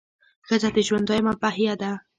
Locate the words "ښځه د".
0.47-0.77